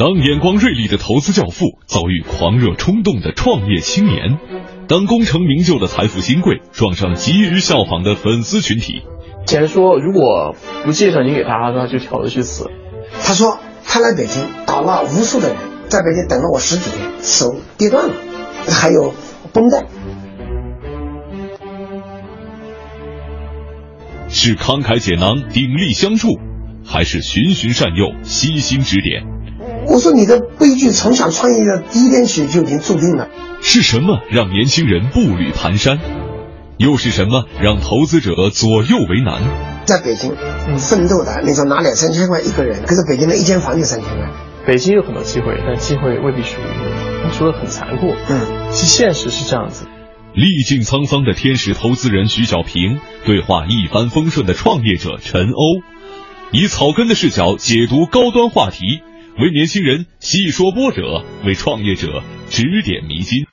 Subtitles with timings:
[0.00, 4.38] 当眼光锐利的投资教父遭遇狂热冲动的创业青年，
[4.88, 9.02] 当功成名就的财富新贵撞上急于效仿的粉丝群体。
[9.44, 12.70] 前说如果不介绍你给他，他就跳楼去死。
[13.22, 15.58] 他说他来北京打了无数的人，
[15.88, 18.14] 在北京等了我十几天，手跌断了，
[18.70, 19.12] 还有
[19.52, 19.84] 绷带。
[24.30, 26.28] 是慷慨解囊、鼎力相助，
[26.86, 29.24] 还是循循善诱、悉心指点？
[29.90, 33.28] 我说你的悲剧从小创业的第一天起就已经注定了。
[33.60, 35.98] 是什么让年轻人步履蹒跚？
[36.76, 39.42] 又是什么让投资者左右为难？
[39.86, 40.36] 在北京
[40.78, 44.30] 奋斗的那种拿两三千块一个人，可是北京的一间房就三千块。
[44.64, 47.32] 北京有很多机会，但机会未必属于你。
[47.32, 49.86] 说的很残酷，嗯，其现实是这样子。
[50.34, 55.82] 历尽沧桑的天使投资人徐小平对话一帆风顺的创业者陈欧，
[56.52, 59.02] 以草根的视角解读高端话题，
[59.38, 63.46] 为年轻人细说波折，为创业者指点迷津。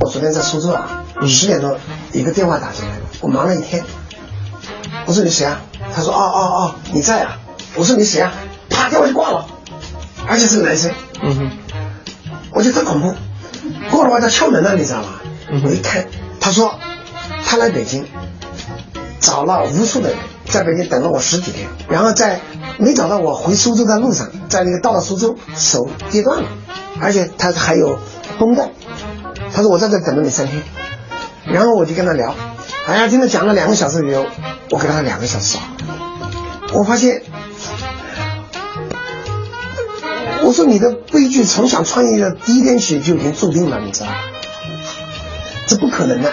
[0.00, 1.78] 我昨天在苏州啊，十点多
[2.12, 3.84] 一个电话打进来了，我忙了一天。
[5.06, 5.60] 我说你谁啊？
[5.94, 7.38] 他说哦哦哦，你在啊？
[7.74, 8.32] 我说你谁啊？
[8.70, 9.46] 啪，电话就挂了，
[10.26, 10.92] 而且是个男生。
[11.22, 11.50] 嗯哼，
[12.52, 13.14] 我觉得特恐怖。
[13.90, 15.20] 过了话叫敲门了，你知道吗？
[15.64, 16.06] 我一看，
[16.40, 16.78] 他说
[17.44, 18.06] 他来北京
[19.20, 20.18] 找了无数的人，
[20.50, 22.40] 在北京等了我十几天，然后在
[22.78, 26.48] 没找到我回苏州的路上，在那个到了苏州手跌断了，
[27.00, 27.98] 而且他还有
[28.38, 28.70] 绷带。
[29.52, 30.62] 他说我在这等了你三天，
[31.44, 32.34] 然后我就跟他聊，
[32.86, 34.26] 哎呀，听他讲了两个小时以后，
[34.70, 35.58] 我给他两个小时，
[36.72, 37.22] 我发现。
[40.40, 44.12] 我说你的悲剧从小创业的第一天起就已经注定了，你知道吗？
[45.66, 46.32] 这不可能的，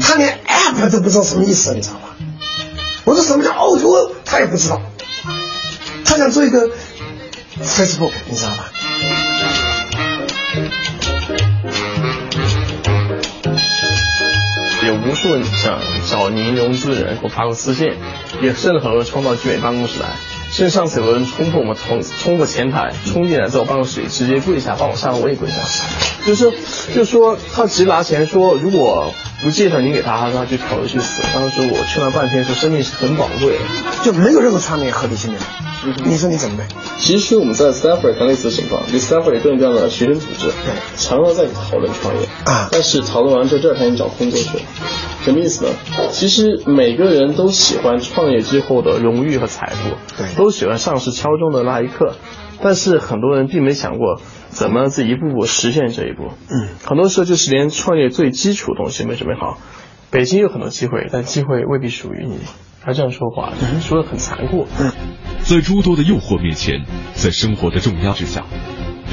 [0.00, 2.00] 他连 app 都不知道什么意思，你知道吗？
[3.08, 4.82] 我说什么叫 O2O，他也不知道。
[6.04, 6.68] 他想做一个
[7.62, 8.70] Facebook，你知道吧？
[14.86, 17.94] 有无数想找您融资的人给我发过私信，
[18.42, 20.10] 也甚至很多人冲到聚美办公室来。
[20.50, 25.54] 甚至上次有人冲破我们冲冲过前台，冲进来在我办公室里直接跪下把我上，我也跪下。
[26.26, 26.52] 就是
[26.94, 31.22] 就说他直接拿钱说，如果不介绍你给他，他就跑着去死。
[31.32, 33.56] 当时我劝了半天，说生命是很宝贵，
[34.04, 35.38] 就没有任何创业合理性的。
[36.04, 36.66] 你说你怎么办？
[36.98, 40.50] 其实我们在 Stanford 看类似的情况，就 Stanford 有各种各样的学生组织，
[40.96, 44.64] 常常在讨论创业啊，但是讨论完之后，这儿赶紧找工作去了。
[45.24, 45.70] 什么意思呢？
[46.10, 52.16] 其实每个人都喜欢创业之后的荣誉和财富，对，都喜欢上市敲钟的那一刻，
[52.60, 56.32] 但是很多人并没想过怎么自己一步步实现这一步。
[56.50, 59.58] 嗯，很多时候就是连创业最基础的东西没准备好。
[60.10, 62.38] 北京有很多机会，但机会未必属于你。
[62.82, 64.66] 他这样说话，说的很残酷。
[64.78, 64.92] 嗯，
[65.42, 68.44] 在诸多的诱惑面前，在生活的重压之下。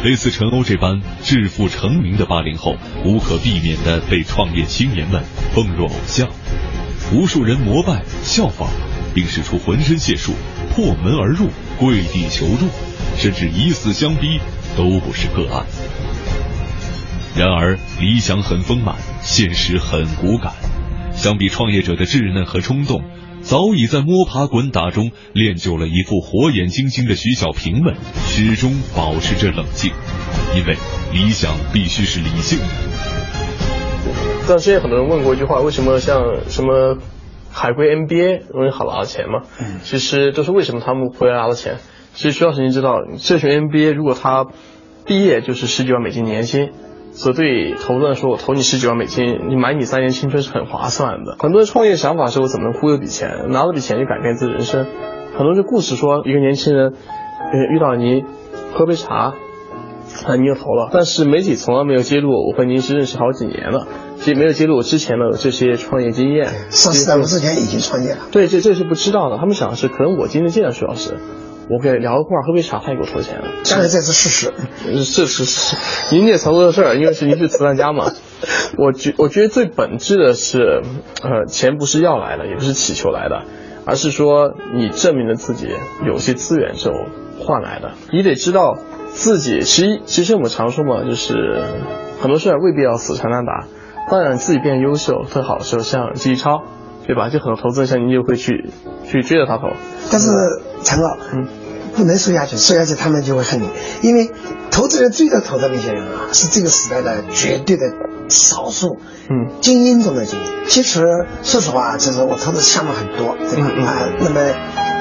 [0.04, 6.30] 类似陈欧这般致富成名的八零后，无可避免的被创业青年们奉若偶像，
[7.12, 8.70] 无数人膜拜效仿，
[9.14, 10.34] 并使出浑身解数
[10.76, 11.48] 破门而入、
[11.80, 12.68] 跪地求助，
[13.18, 14.40] 甚至以死相逼，
[14.78, 15.66] 都不是个案。
[17.36, 20.54] 然而，理想很丰满，现实很骨感。
[21.14, 23.02] 相比创业者的稚嫩和冲动。
[23.42, 27.94] 早已在摸爬滚打中练就了一副火眼金睛的徐小平们，
[28.26, 29.92] 始终保持着冷静，
[30.56, 30.76] 因为
[31.14, 32.66] 理想必须是理性的。
[34.48, 36.98] 但之前很多人问过一句话：为什么像什么
[37.52, 39.44] 海归 NBA 容易好拿到钱嘛？
[39.60, 41.78] 嗯，其实都是为什么他们会拿到钱。
[42.16, 44.48] 其实徐老师您知道，这群 MBA 如果他
[45.06, 46.72] 毕业就是十几万美金年薪。
[47.12, 51.38] 所以对投资人说，我投你十几万美金，你买你三年青春是很划算的。
[51.40, 54.86] 很多人创业想法是我怎么能忽悠笔钱，拿了笔钱就改变自己人生。
[55.38, 56.94] 很多人故事说，一个年轻人，
[57.74, 58.26] 遇到您
[58.74, 59.34] 喝杯茶，
[60.26, 60.90] 啊，你又投了。
[60.92, 63.88] 但是媒体从来没有揭露我和您是认识好几年了，
[64.18, 66.48] 所以没有揭露我之前的这些创业经验。
[66.70, 68.20] 上市咱们之前已经创业了。
[68.34, 69.38] 对，这这是不知道的。
[69.38, 71.18] 他们想的是，可能我今天见到徐老师。
[71.68, 73.48] 我给聊个话，喝杯茶，他也给我投钱了。
[73.70, 74.54] 当然这是事实，
[75.04, 78.12] 是是是，您也操作的事儿，因为是您是慈善家嘛。
[78.78, 80.84] 我觉我觉得最本质的是，
[81.24, 83.46] 呃，钱不是要来的，也不是乞求来的，
[83.84, 85.70] 而是说你证明了自己
[86.06, 86.92] 有些资源是
[87.40, 87.94] 换来的。
[88.12, 88.78] 你得知道
[89.10, 91.64] 自己，其实其实我们常说嘛，就是
[92.22, 93.66] 很多事儿未必要死缠烂打。
[94.12, 96.62] 当然自己变优秀特好的时候，像季超，
[97.08, 97.30] 对吧？
[97.30, 98.70] 就很多投资人像您就会去
[99.06, 99.70] 去追着他投。
[100.12, 100.30] 但是。
[100.84, 101.48] 陈哥，嗯，
[101.96, 103.70] 不能说下去，说下去他们就会恨你，
[104.02, 104.32] 因为
[104.72, 107.84] 投资人追着投的那些人啊，是这个时代的绝对的
[108.30, 108.98] 少数，
[109.30, 110.46] 嗯，精英中的精英。
[110.68, 111.06] 其实
[111.44, 113.68] 说实话，就是我投的项目很多，对吧？
[113.86, 114.40] 啊，那么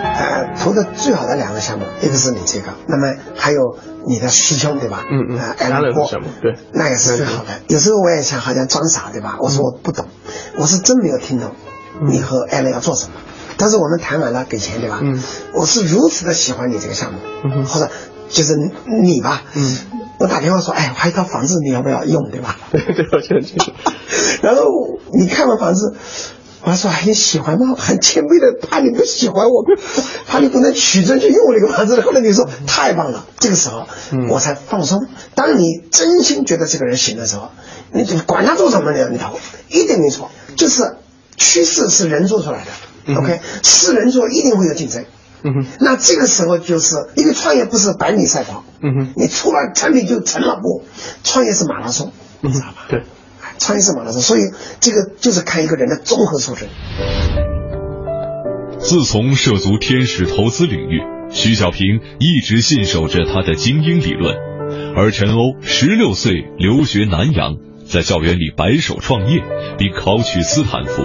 [0.05, 5.05] 呃，投的最好的两个项目，一个是你这个，那么还有你的师兄对吧？
[5.11, 7.49] 嗯嗯呃 Alan，Alan 波的项目对那也是最好的。
[7.69, 9.39] 有时候我也想好像装傻对吧？
[9.41, 10.07] 我说我不懂，
[10.59, 11.51] 我是真没有听懂
[12.07, 13.13] 你和 Alan 要做什么。
[13.57, 15.01] 但是我们谈完了给钱对吧？
[15.03, 15.23] 嗯，
[15.55, 17.91] 我是如此的喜欢你这个项目，嗯哼或者
[18.31, 18.55] 就是
[19.03, 19.79] 你吧，嗯，
[20.19, 22.57] 我打电话说，哎，我还有一套房子，你要不要用对吧？
[22.73, 23.73] 对对，我记得很清楚。
[24.43, 24.63] 然后
[25.19, 25.95] 你看完房子，
[26.63, 27.75] 我还说哎你喜欢吗？
[27.77, 29.65] 很谦卑的，怕你不喜欢我，
[30.27, 32.01] 怕你不能取证去用我这个房子。
[32.01, 35.07] 后来你说太棒了，这个时候、嗯我才放松。
[35.35, 37.51] 当你真心觉得这个人行的时候，
[37.93, 40.31] 你就管他做什么你你投，一定没错。
[40.57, 40.97] 就是
[41.37, 42.71] 趋势是人做出来的、
[43.07, 45.05] 嗯 o k 四人做一定会有竞争。
[45.43, 50.85] 嗯哼，那这个时候就是因为创业不是百米赛跑，嗯哼你出了产品就成了不，
[51.23, 52.87] 创业是马拉松，你知道吧？
[52.89, 53.03] 对。
[53.59, 54.41] 创业是马拉松，所以
[54.81, 56.67] 这个就是看一个人的综合素质。
[58.79, 61.01] 自从涉足天使投资领域，
[61.31, 64.35] 徐小平一直信守着他的精英理论。
[64.97, 69.43] 而陈欧十六岁留学南洋，在校园里白手创业，
[69.79, 71.03] 并考取斯坦福。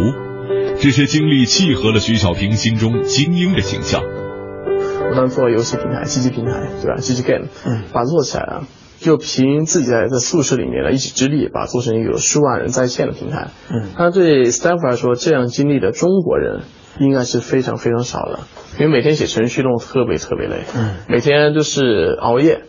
[0.81, 4.01] 这些经历契合了徐小平心中精英的形象。
[4.01, 8.63] 我当时做游戏平台，GG 平台，对吧？GG Game，嗯把它做起来了，
[8.99, 13.49] 就凭自己在在宿舍里面的一己之力，把它做成一个有数万人在线的平台。
[13.69, 16.61] 嗯他对 Stanford 来说，这样经历的中国人
[16.99, 18.39] 应该是非常非常少的，
[18.79, 22.61] 因为每天写程序弄得特别特别累，嗯每天就是熬夜，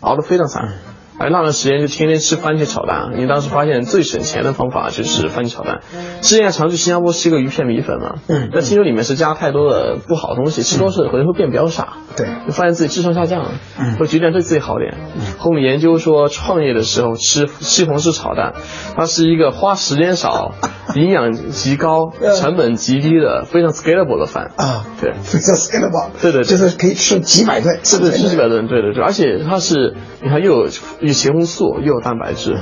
[0.00, 0.72] 熬得非常惨。
[1.22, 5.80] 而那段时间就天天吃番茄炒蛋，因为当时发现最省钱的方法就是番茄炒蛋。
[6.20, 11.94] 之前常去新加坡吃一个鱼片米粉嘛，嗯那听说里面是加太多的不好的东西，吃多是可能会变比较傻。
[12.16, 14.94] 对就发现自己智商下降了，嗯会觉得对自己好点。
[15.38, 18.54] 后面研究说，创业的时候吃西红柿炒蛋，
[18.96, 20.52] 它是一个花时间少、
[21.00, 22.34] 营养极高、 嗯。
[22.36, 24.50] 成本极低的非常 scalable 的饭。
[24.56, 25.12] 啊，对。
[25.12, 26.44] 非常 scalable，对对对。
[26.44, 30.64] 就是可以吃几百顿，是的，几是几百顿，对对对，而且它是你看又有
[31.00, 32.56] 有茄红素，又有蛋白质，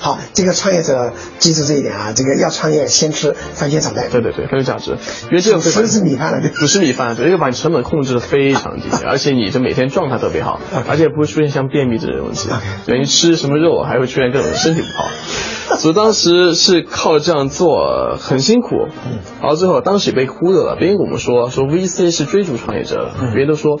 [0.00, 4.92] 好，这个创业者记住这一点啊，这个要创业先吃番茄炒蛋，对对对，很有价值。
[5.24, 12.48] 因为这个会把吃的是米饭了，对不是米饭，对，这个把你成本控制的非常低， 而且你这每天状态特别好而且不会出现像便秘这种问题。
[12.86, 15.08] 对，你吃什么肉还会出现各种身体不好。
[15.78, 19.18] 所以当时是靠这样做很辛苦，嗯。
[19.40, 23.80] 然后最后当时也被忽悠了，别人跟我们说说 VC 是追逐创业者别人都说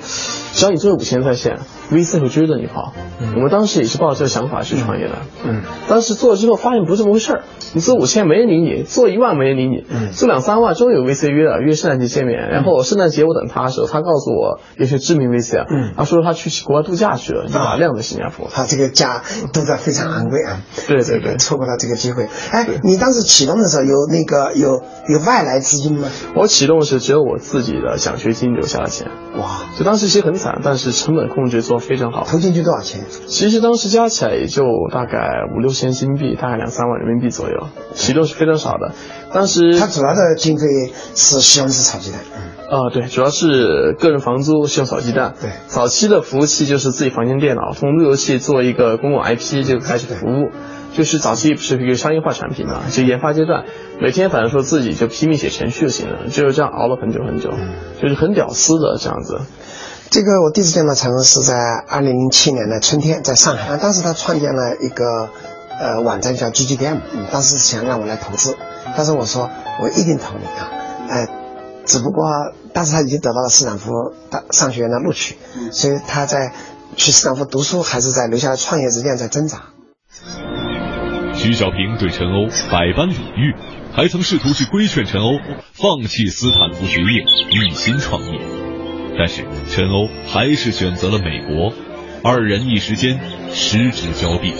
[0.52, 1.58] 只要你做五千在线
[1.92, 2.92] ，VC 会追着你跑。
[3.36, 5.62] 我们当时也是抱着这个想法去创业的，嗯，
[5.94, 18.48] 当时做了之后发现不是这么回事儿，你做五千没人理你，做一万没人理你，嗯做两三万终于有 VC 约了，约圣诞节见面，然后圣诞节我等他的时候，他告诉我有些知名 VC 啊，嗯他说他去国外度假去了，就把他晾在新加坡。
[18.52, 22.26] 他这个价都在非常昂贵啊，对对对错过了这个机会。
[22.50, 26.08] 哎，你当时启动的时候有那个有有外来资金吗？
[26.34, 29.06] 我启动时只有我自己的奖学金留下的钱，
[29.38, 32.26] 哇，就当时其实很惨，但是成本控制做得非常好。
[32.28, 33.04] 投进去多少钱？
[33.28, 38.92] 其实当时加起来也就大概五六千新币，大概两三万人民币左右，启动是非常少的。
[39.32, 42.40] 当时它主要的经费是西红柿炒鸡蛋，嗯，
[42.70, 45.34] 啊、对，主要是个人房租需要炒鸡蛋。
[45.40, 50.50] 对早期的服务器就是自己房间电脑，从路由器做一个公共 IP 就开始服务。
[50.94, 53.64] 就是早期不是一个商业化产品嘛，就研发阶段，
[54.00, 57.50] 每天反正说自己就拼命写程序就行了，就是这样熬了很久很久，
[58.00, 59.40] 就是很屌丝的这样子。
[60.08, 61.56] 这个我第一次见到陈恩是在
[61.88, 63.76] 二零零七年的春天，在上海。
[63.76, 65.30] 当时他创建了一个
[65.78, 68.56] 呃网站叫 GG Game，嗯，当时想让我来投资，
[68.96, 69.50] 但是我说
[69.82, 70.70] 我一定投你啊，
[71.08, 71.28] 呃，
[71.84, 72.24] 只不过
[72.72, 73.90] 当时他已经得到了斯坦福
[74.30, 75.36] 大商学院的录取，
[75.72, 76.52] 所以他在
[76.96, 79.62] 去斯坦福读书还是在留下来创业之间在挣扎。
[81.34, 83.54] 徐小平对陈欧百般礼遇，
[83.92, 85.32] 还曾试图去规劝陈欧
[85.72, 88.40] 放弃斯坦福学业，一心创业。
[89.18, 91.72] 但是陈欧还是选择了美国，
[92.22, 93.20] 二人一时间
[93.52, 94.54] 失之交臂。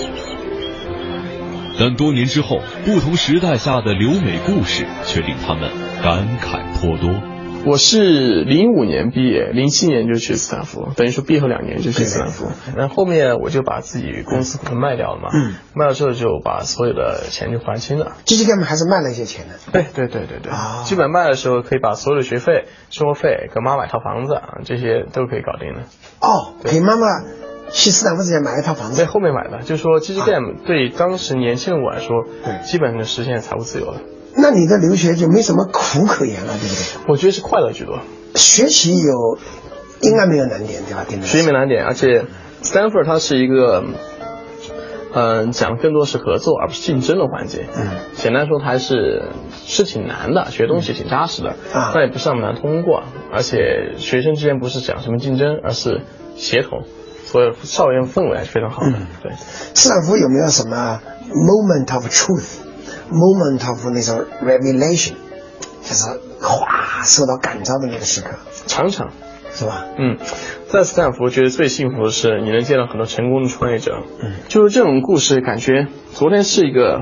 [1.78, 5.70] 但多年之后，不同时代下的留美故事却令他们
[6.02, 7.20] 感慨颇多。
[7.66, 12.48] 我是零五年毕业，零七年就去斯坦福，等于说毕业后两年就去斯坦福。
[12.76, 18.12] 然后后面我就把自己公司股份卖掉了嘛，嗯，卖了之后就把所有的钱就还清了。
[18.26, 19.54] GG Game 还是卖了一些钱的。
[19.72, 25.88] 对对对对对，啊基本卖的时候可以把所有的学费、生活费、给妈买套房子啊，这些都可以搞定的。
[26.20, 27.06] 哦，给妈妈
[27.70, 29.06] 去斯坦福之前买了一套房子在。
[29.06, 34.00] 后面买的，就是说 GG Game 对当时年轻的我来说，对基本上实现财务自由了。
[34.36, 37.12] 那你的留学就没什么苦可言了，对不对？
[37.12, 38.00] 我觉得是快乐居多，
[38.34, 39.38] 学习有
[40.00, 41.04] 应该没有难点，对吧？
[41.08, 42.24] 对学习没难点，而且
[42.62, 43.84] Stanford 它是一个，
[45.14, 47.66] 嗯、讲更多是合作而不是竞争的环节。
[47.76, 56.00] 嗯，简单说，它还是是挺难的，学东西挺扎实的，啊但也不是那么难通过，而且学生之间不是讲什么竞争，而是
[56.34, 56.82] 协同，
[57.34, 59.32] 所以校园氛围还是非常好的，对。
[59.74, 61.00] 斯坦福有没有什么
[61.32, 65.14] moment of truth，moment of 那种 revelation，
[65.82, 68.36] 就是哗受到感召的那个时刻，
[68.68, 69.10] 常常，
[69.50, 69.84] 是吧？
[69.98, 70.16] 嗯，
[70.70, 77.00] 在斯坦福觉得最幸福的是你能见到很多成功的创业者，嗯，就是这种故事，感觉昨天是一个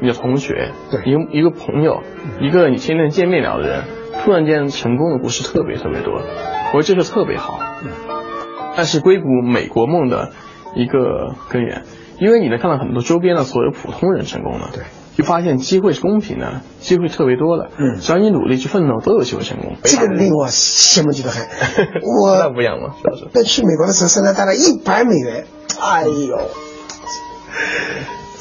[0.00, 1.02] 你的同学，对。
[1.04, 2.02] 一个一个朋友，
[2.40, 3.84] 一个你天天见面聊的人，
[4.24, 6.22] 突然间成功的故事特别特别多，
[6.72, 7.60] 我觉得这个特别好，
[8.76, 10.32] 嗯，但是硅谷美国梦的
[10.74, 11.82] 一个根源，
[12.20, 14.84] 因为你能看到很多周边的所有普通人成功了，对。
[15.16, 19.74] 就发现机会是公平的，机会特别多的，嗯只要你努力去奋斗，都有机会成功。
[19.82, 21.46] 这个令我羡慕极了很。
[22.04, 22.94] 那我不一样吗？
[23.02, 23.28] 是不是？
[23.32, 25.46] 在去美国的时候，身上带了一百美元，
[25.80, 26.38] 哎呦，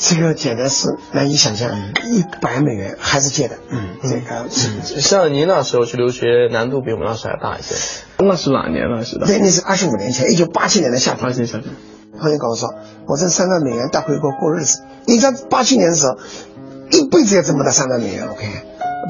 [0.07, 1.71] 这个简直是难以想象，
[2.03, 4.47] 一百美元还是借的，嗯，这个。
[5.01, 7.73] 像您那时候去留学，难度比我们那时候还大一些。
[8.19, 9.03] 那是哪年了？
[9.03, 11.23] 是的，对，那是二十五年前，一九八七年的夏天。
[11.23, 11.63] 发现小姐，
[12.19, 12.69] 朋友跟我说，
[13.07, 14.83] 我挣三万美元带回国过日子。
[15.07, 16.19] 你在八七年的时候，
[16.91, 18.27] 一辈子也挣不到三万美元。
[18.27, 18.47] OK，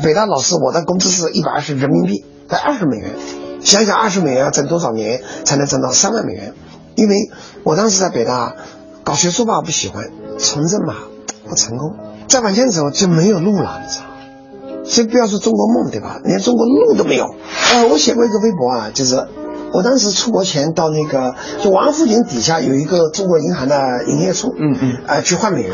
[0.02, 3.12] 北大老师，我的工资是一百二十人民币，才二十美元。
[3.60, 6.54] 想想二十美元要挣多少年才能挣到三万美元？
[6.96, 7.30] 因为
[7.66, 8.56] 我当时在北大
[9.06, 10.04] 搞学术吧，我不喜欢，
[10.40, 10.96] 从政嘛
[11.48, 11.94] 不成功，
[12.28, 14.84] 再往前走就没有路了，你知道吗？
[14.84, 16.20] 所以不要说中国梦，对吧？
[16.24, 17.26] 连中国路都没有。
[17.74, 19.28] 呃，我写过一个微博啊，就是
[19.72, 25.72] 我当时出国前到那个就王府井底下有一个中国银行的营业处，嗯嗯呃，去换美元，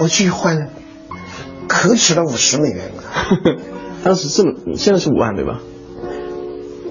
[0.00, 0.68] 我去换，
[1.66, 2.92] 可取了五十美元。
[4.04, 5.58] 当时这么，现在是五万对吧？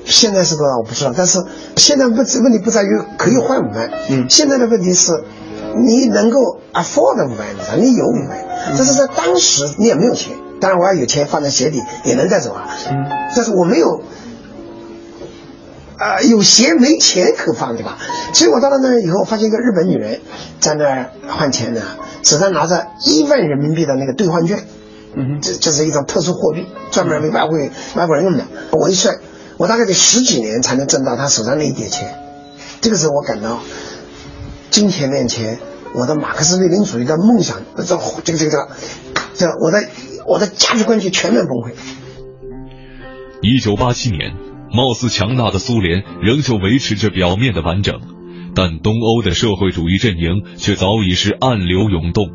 [0.05, 1.39] 现在是多少我不知道，但是
[1.75, 5.11] 现在问问题不在于可以换五万，嗯现在的问题是，
[5.85, 13.05] 你能够 afford 五万，你知道，你有五万，但是在当时你也没有钱，当然我要有钱放在鞋底也能带走啊，嗯，
[13.35, 14.01] 但是我没有，
[15.99, 17.97] 呃，有鞋没钱可放，对吧？
[18.33, 20.21] 所以我到了那儿以后，发现一个日本女人
[20.59, 21.81] 在那儿换钱呢，
[22.23, 24.59] 手上拿着一万人民币的那个兑换券，
[25.15, 27.57] 嗯这这是一种特殊货币，专门为外国
[27.95, 28.43] 外国人用的。
[28.71, 29.17] 我一算，
[29.57, 32.15] 我大概得十几年才能挣到他手上那一点钱。
[32.79, 33.59] 这个时候我感到，
[34.69, 35.59] 金钱面前，
[35.93, 38.69] 我的马克思列宁主义的梦想，这这个这个
[39.33, 39.87] 这，我的
[40.27, 41.73] 我的价值观就全面崩溃。
[43.41, 44.35] 一九八七年，
[44.71, 48.01] 貌似强大的苏联仍旧维持着表面的完整，
[48.55, 52.25] 但东欧的社会主义阵营却早已是暗流涌动。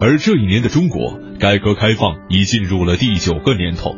[0.00, 3.94] 而这一年的中国，改革开放已进入了第九个年头，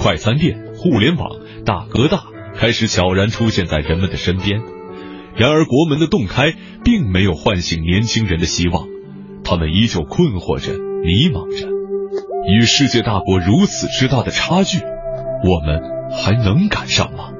[0.00, 1.30] 快餐店、互联网、
[1.64, 2.24] 大哥大
[2.56, 4.60] 开始悄然出现在人们的身边。
[5.34, 6.52] 然而，国门的洞开
[6.84, 8.86] 并没有唤醒年轻人的希望，
[9.44, 11.68] 他们依旧困惑着、迷茫着。
[12.46, 17.30] 与世界大国如此之大的差距，我们还能赶上吗？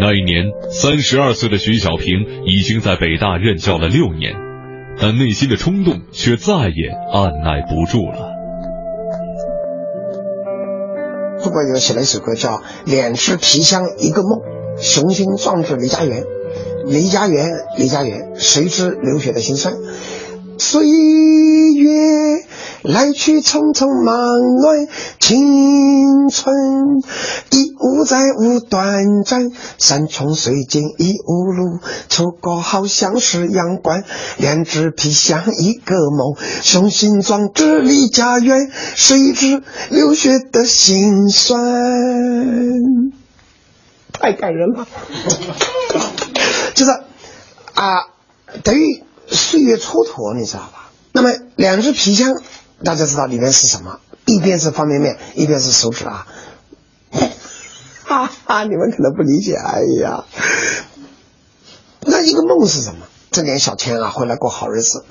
[0.00, 4.34] 那一年，三十二岁的徐小平已经在北大任教了六年，
[4.98, 8.32] 但内心的冲动却再也按耐不住了。
[11.42, 12.50] 中国有写了一首歌叫
[12.86, 14.38] 《两只皮箱一个梦》，
[14.80, 16.24] 雄心壮志离家园，
[16.86, 19.74] 离家园，离家园，谁知流血的辛酸？
[20.58, 22.44] 岁月
[22.82, 24.14] 来去匆匆，忙
[24.60, 24.88] 乱
[25.20, 26.54] 青春，
[27.50, 34.04] 已无再无短暂，山穷水尽疑无路，出国好像是阳关，
[34.36, 41.62] 两只皮箱一个梦，雄心壮志离家园，谁知流血的辛酸？
[44.20, 44.86] 太感人了，
[46.74, 46.90] 就是
[47.74, 48.08] 啊，
[48.64, 50.90] 等于岁月蹉跎，你知道吧？
[51.12, 52.34] 那么两只皮箱，
[52.84, 54.00] 大家知道里面是什么？
[54.26, 56.26] 一边是方便面，一边是手指啊。
[58.04, 60.24] 哈哈，你们可能不理解，哎呀，
[62.00, 63.06] 那一个梦是什么？
[63.30, 65.04] 挣点小钱啊，回来过好日子，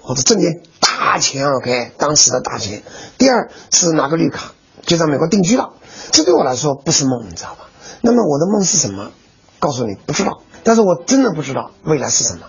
[0.00, 2.82] 或者挣点大钱，OK，当时的大钱。
[3.18, 4.52] 第二是拿个绿卡
[4.86, 5.74] 就在美国定居了，
[6.12, 7.68] 这对我来说不是梦，你知道吧？
[8.02, 9.10] 那么我的梦是什么？
[9.58, 12.40] 告诉你不知道，但是我真的不知道未来是什么。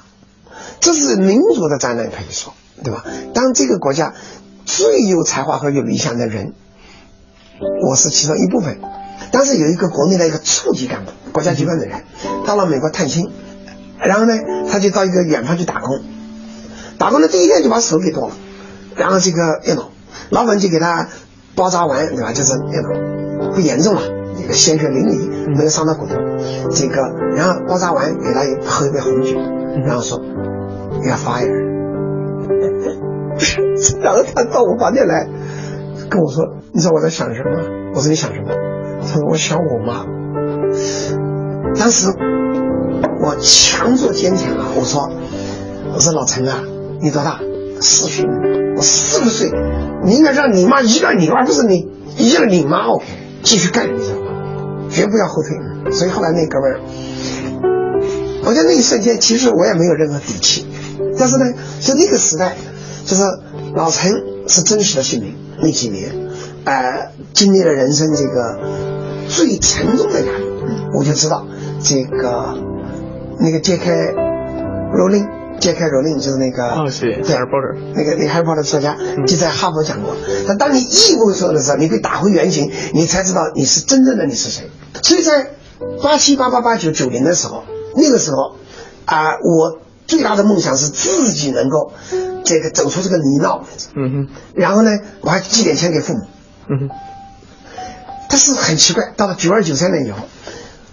[0.80, 3.06] 这是民族的灾难，可以说，对吧？
[3.34, 4.14] 当这个国家
[4.66, 6.54] 最有才华和有理想的人，
[7.90, 8.80] 我是其中一部分。
[9.32, 12.04] 当时有一个国内的一个处级干部，国家机关的人，
[12.46, 13.32] 到了美国探亲，
[14.00, 14.34] 然后呢，
[14.70, 16.02] 他就到一个远方去打工，
[16.98, 18.36] 打工的第一天就把手给剁了，
[18.96, 19.90] 然后这个电脑
[20.30, 21.10] 老板就给他
[21.56, 22.34] 包扎完，对吧？
[22.34, 24.02] 就是电脑不严重了，
[24.40, 26.16] 那个鲜血淋漓，没有伤到骨头，
[26.72, 27.02] 这个
[27.36, 29.38] 然后包扎完给他喝一杯红酒，
[29.86, 31.68] 然后说 are fired。
[34.02, 35.28] 然后他到我房间来
[36.10, 38.50] 跟我说：“你知道我在想什么？”我说：“你想什么？”
[39.00, 40.06] 他说：“我想我妈。”
[41.80, 42.08] 当时
[43.22, 44.66] 我强作坚强啊！
[44.76, 45.10] 我说
[45.94, 46.64] ：“我说老陈啊，
[47.00, 47.40] 你多大？
[47.80, 48.26] 四岁。
[48.76, 49.52] 我四十岁，
[50.04, 51.88] 你应该让你妈依赖你，而不是你
[52.18, 52.88] 依赖你妈。
[52.88, 53.06] OK，
[53.44, 54.37] 继续干，你知道吗？
[54.98, 55.92] 绝不要后退。
[55.92, 56.80] 所以后来那哥们儿，
[58.44, 60.66] 我在那一瞬间，其实我也没有任何底气。
[61.20, 61.46] 但是呢，
[61.80, 62.56] 在那个时代，
[63.06, 63.22] 就是
[63.76, 64.12] 老陈
[64.48, 66.12] 是真实的姓名，那几年，
[66.66, 68.60] 呃，经历了人生这个
[69.28, 70.44] 最沉重的压力，
[70.98, 71.46] 我就知道
[71.84, 72.56] 这个
[73.40, 73.94] 那个揭开
[74.94, 75.26] 罗琳，
[75.60, 80.16] 揭开罗琳就是那个哦，是对 Harry Potter 那个那个 Harry Potter 作家就在哈佛讲过，
[80.48, 84.70] 但当你一无所有的时候，你被打回原形，你才知道你是真正的你是谁。
[85.02, 85.52] 所以在
[86.02, 87.64] 八七八八八九九零的时候，
[87.96, 88.56] 那个时候
[89.06, 91.94] 啊、我最大的梦想是自己能够
[92.44, 93.62] 这个走出这个泥淖，
[93.96, 96.20] 嗯哼，然后呢，我还寄点钱给父母。
[96.70, 96.90] 嗯哼，
[98.30, 100.20] 但是很奇怪，到了九二九三年以后，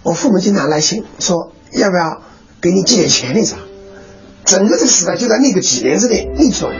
[0.03, 2.21] 我父母经常来信说要不要
[2.61, 3.59] 给你寄点钱，你知道？
[4.45, 6.71] 整个这个时代就在那个几年之内逆转。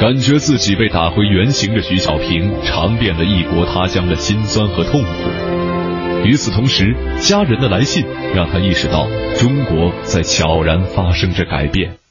[0.00, 5.61] 感觉自己被打回原形的徐小平，尝遍了异国他乡的辛酸和痛苦。
[6.24, 12.01] 与此同时，家人的来信让他意识到，中国在悄然发生着改变。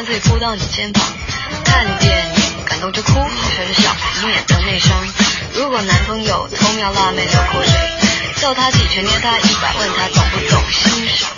[0.00, 1.04] 干脆扑到你肩膀。
[1.62, 4.96] 看电影，感动就哭，学着小以免得内伤。
[5.52, 7.74] 如果男朋友偷瞄辣妹流口水，
[8.36, 11.28] 揍他几拳，捏他一百，问他懂不懂欣赏。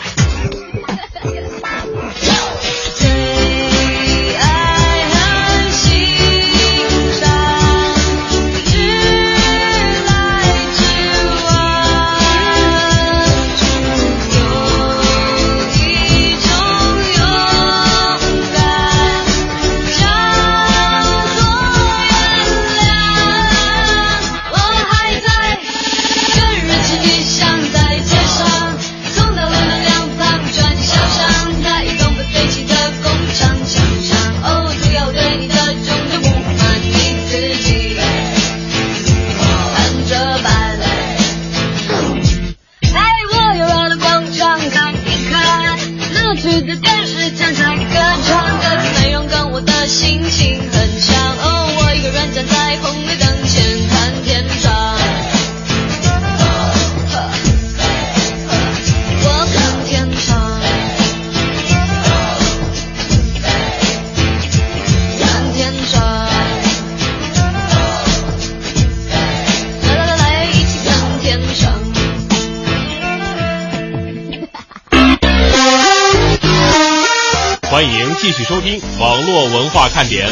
[80.03, 80.27] 看点。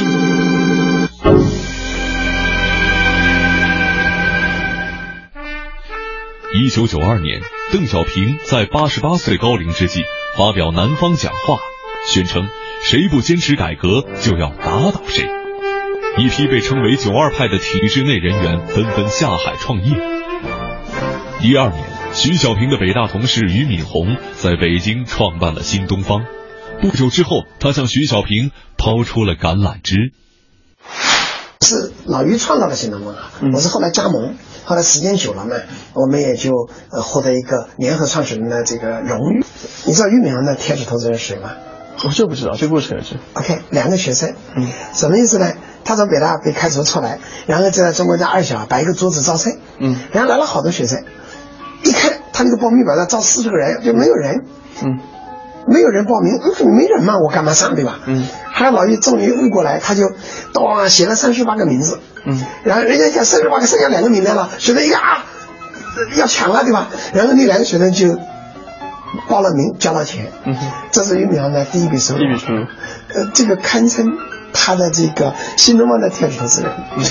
[6.53, 7.41] 一九九二年，
[7.73, 10.03] 邓小平在八十八岁高龄之际
[10.37, 11.61] 发表南方讲话，
[12.05, 12.49] 宣称
[12.83, 15.29] 谁不坚持改革就要打倒谁。
[16.19, 19.93] 一批被称为“九二派”的体制内人员纷纷下海创业。
[21.43, 26.25] 一二年，徐小平的北大同事俞敏洪在北京创办了新东方。
[26.81, 30.13] 不久之后，他向徐小平抛出了橄榄枝。
[31.61, 35.57] 是老于创造了新东方啊，我是后来加盟，后来时间久了嘛，
[35.93, 39.45] 我们也就呃获得一个联合创始人的这个荣誉。
[39.85, 41.51] 你知道俞敏洪的天使投资人是谁吗？
[42.03, 45.53] 我就不知道，这个过程是 OK，两个学生，嗯，什么意思呢？
[45.85, 51.05] 他从北大被开除出来，然后就在中国家二小摆一个桌子招生，嗯，然后来了好多学生，
[51.85, 54.47] 一看他那个报名表上招四十个人，就没有人，
[54.83, 54.99] 嗯，
[55.67, 57.99] 没有人报名，嗯没人嘛，我干嘛上对吧？
[58.07, 60.11] 嗯，后来老于终于悟过来，他就
[60.53, 65.25] 咚写了三十八个名字，嗯，然后人家讲三十八个剩下两个名单了，学生一个啊
[66.17, 66.89] 要抢了对吧？
[67.15, 68.19] 然后那两个学生就
[69.29, 70.71] 报了名，交了钱，嗯哼。
[70.93, 72.65] 这是俞敏洪的第一笔收入，第一笔收入。
[73.15, 74.07] 呃，这个堪称
[74.53, 76.73] 他的这个新东方的天使投资人。
[76.97, 77.05] 嗯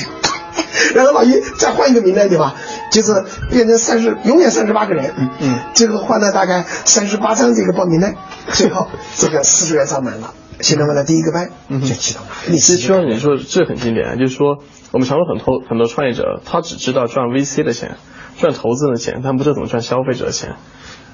[0.96, 2.56] 然后老一再换一个名单，对吧？
[2.92, 5.14] 就是变成三十，永远三十八个人。
[5.18, 8.16] 嗯嗯，最后换了大概三十八张这个报名单，
[8.54, 12.30] 最后这个四十元招满了，新东方的第一个班嗯就启动了。
[12.48, 14.58] 历史其实你说，这很经典，就是说
[14.92, 17.98] 我们常说很多很多创业者，他只知道赚 VC 的钱，
[18.40, 20.56] 赚投资人的钱，但不知道怎么赚消费者的钱。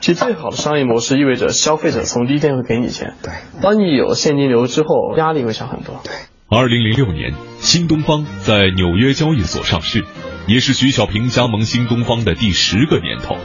[0.01, 3.31] 其实最好的商业模式意味着消费者从第一天会给你钱，对，
[3.61, 6.01] 当你有现金流之后，压力会小很多。
[6.03, 6.13] 对，
[6.47, 10.05] 二零零六年，新东方在纽约交易所上市，
[10.47, 13.35] 也是徐小平加盟新东方的第十个年头。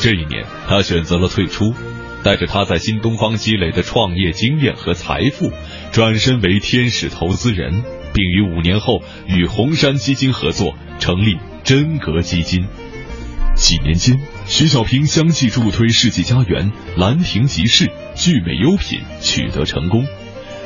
[0.00, 1.72] 这一年，他选择了退出，
[2.24, 5.52] 带着他在新东方积累的创业经验和财富，
[5.92, 12.66] 转身为天使投资人，并于五年后与红杉基金合作，成立真格基金。
[13.54, 20.04] 几年间，徐小平相继助推世纪佳缘、兰亭集市、聚美优品取得成功。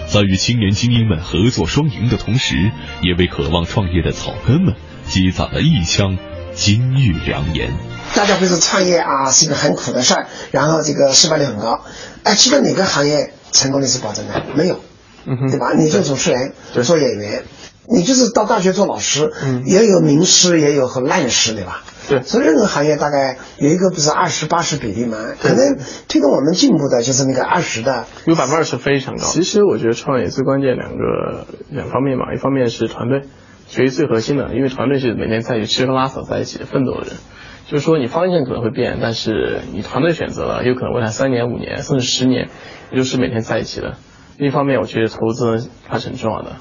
[0.08, 4.74] 在与青年精英们合作双赢的同时，也为渴望创业的草根们
[5.06, 6.16] 积攒了一腔
[6.54, 7.72] 金玉良言。
[8.14, 11.84] 大家会说创业啊是一个很苦的事儿，然后这个失败率很高。
[12.22, 14.42] 哎，其实哪个行业成功率是保证的？
[14.54, 14.80] 没有，
[15.26, 15.74] 嗯哼对吧？
[15.76, 17.44] 你做主持人，对做演员，
[17.90, 21.82] 你就是到大学做老师，嗯也有名师，也有和烂师，对吧？
[22.08, 28.06] 对所以任何行业大概有一个不是二十八十比例嘛，可能推动我们进步的就是那个二十的。
[28.24, 29.24] 有百分之二十非常高。
[29.24, 33.22] 其实我觉得创业最关键两个两方面嘛，一方面是团队，
[33.66, 37.16] 所以最核心的，因为团队是每天在一起吃喝拉撒在一起奋斗的人。
[37.66, 42.48] 就是说你方向可能会变，但是你团队选择了，有可能未来三年、五年甚至十年，
[42.90, 43.96] 也就是每天在一起的。
[44.38, 46.56] 另一方面，我觉得投资还是很重要的。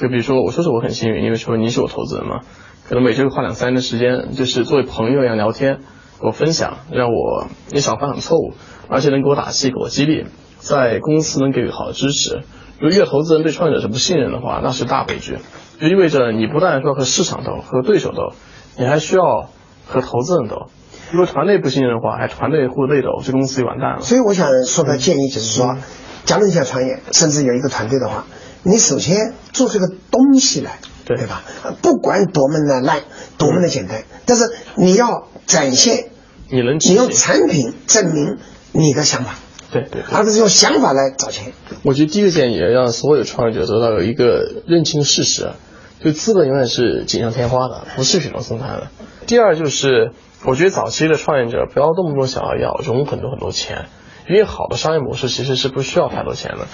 [0.00, 2.40] 就比如说，我说是我很幸运，因为说您是我投资人嘛，
[2.88, 5.78] 可能每周花两三天的时间，就是作为朋友一样聊天，
[6.20, 8.52] 给我分享，让我也少犯很错误，
[8.88, 10.26] 而且能给我打气，给我激励，
[10.58, 12.42] 在公司能给予好的支持。
[12.78, 15.38] 如果一个投资人对创业者是不信任的话，那是大悲剧，
[15.80, 18.34] 就意味着你不但说和市场斗、和对手斗，
[18.76, 19.50] 你还需要
[19.88, 20.68] 和投资人斗。
[21.10, 24.02] 如果团队不信任的话，还团队互内斗，这公司就完蛋了。
[24.02, 25.76] 所以我想说的建议就是说，
[26.24, 28.26] 假如你想创业，甚至有一个团队的话，
[28.62, 31.42] 你首先做出个东西来，对对吧？
[31.64, 33.02] 呃不管多么的烂，
[33.38, 34.44] 多么的简单，但是
[34.76, 36.10] 你要展现，
[36.50, 38.38] 你能执你用，产品证明
[38.72, 39.36] 你的想法，
[39.70, 40.02] 对对对。
[40.12, 41.52] 而不是用想法来找钱。
[41.82, 45.52] 我觉得第一个建议让所有创业者得到有一个认清事实，
[46.04, 48.88] 就资本永远是锦上添花的，不是雪中送炭的。
[49.26, 50.12] 第二就是，
[50.44, 53.86] 我觉得早期的创业者不要动不动想要要融很多很多钱，
[54.28, 56.66] 因为好的商业模式其实是不需要太多钱的。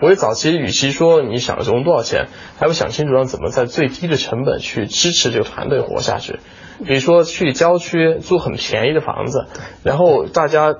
[0.00, 2.26] 我觉得早期与其说你想融多少钱，
[2.58, 6.40] 还不想清楚让怎么在最低的成本去支持这个团队活下去。
[6.84, 9.46] 比如说去郊区租很便宜的房子，
[9.84, 10.74] 然后大家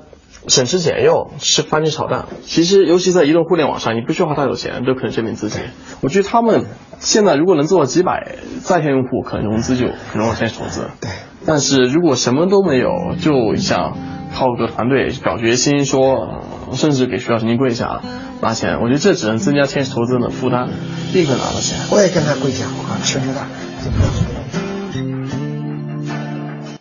[0.48, 2.27] 省吃俭用吃番茄炒蛋。
[2.42, 5.61] 其实，尤其在移动互联网上，你不需要花太多钱都可以证明自己。
[6.00, 6.64] 我觉得他们
[6.98, 10.90] 现在如果能做到几百在线用户，可能融资就可能往天使投资。
[11.00, 11.11] 对。
[11.46, 13.96] 但是如果什么都没有，就想
[14.35, 18.03] 靠个团队表决心说，呃甚至给徐老师您跪下
[18.44, 20.68] 拿钱，我觉得这只能增加天使投资人的负担，
[21.14, 21.78] 立刻拿到钱。
[21.90, 23.48] 我也跟他跪下，我靠，求求他，